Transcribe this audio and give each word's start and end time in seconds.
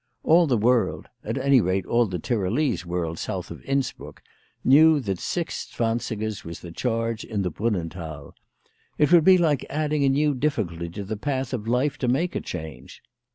All 0.23 0.47
the 0.47 0.57
world, 0.57 1.09
at 1.23 1.37
any 1.37 1.61
rate 1.61 1.85
all 1.85 2.07
the 2.07 2.17
Tyrolese 2.17 2.87
world 2.87 3.19
south 3.19 3.51
of 3.51 3.63
Innsbruck, 3.65 4.23
knew 4.63 4.99
that 4.99 5.19
six 5.19 5.67
zwansigers 5.71 6.43
was 6.43 6.61
the 6.61 6.71
charge 6.71 7.23
in 7.23 7.43
the 7.43 7.51
Brunnenthal. 7.51 8.33
It 8.97 9.11
would 9.11 9.23
be 9.23 9.37
like 9.37 9.63
adding 9.69 10.03
a 10.03 10.09
new 10.09 10.33
difficulty 10.33 10.89
to 10.89 11.03
the 11.03 11.17
path 11.17 11.53
of 11.53 11.67
life 11.67 11.99
to 11.99 12.07
make 12.07 12.35
a 12.35 12.41
change. 12.41 13.03